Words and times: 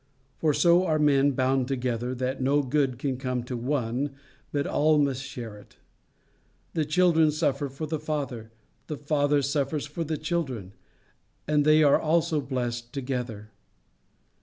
For 0.39 0.51
so 0.51 0.83
are 0.87 0.97
men 0.97 1.33
bound 1.33 1.67
together, 1.67 2.15
that 2.15 2.41
no 2.41 2.63
good 2.63 2.97
can 2.97 3.17
come 3.17 3.43
to 3.43 3.55
one 3.55 4.15
but 4.51 4.65
all 4.65 4.97
must 4.97 5.21
share 5.21 5.53
in 5.57 5.61
it. 5.65 5.77
The 6.73 6.85
children 6.85 7.29
suffer 7.29 7.69
for 7.69 7.85
the 7.85 7.99
father, 7.99 8.51
the 8.87 8.97
father 8.97 9.43
suffers 9.43 9.85
for 9.85 10.03
the 10.03 10.17
children, 10.17 10.73
and 11.47 11.63
they 11.65 11.83
are 11.83 11.99
also 12.01 12.41
blessed 12.41 12.91
together. 12.91 13.51